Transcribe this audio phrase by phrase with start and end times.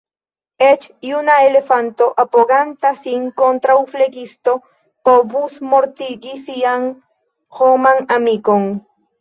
[0.67, 4.55] Eĉ juna elefanto, apoganta sin kontraŭ flegisto,
[5.11, 6.91] povus mortigi sian
[7.61, 8.71] homan amikon.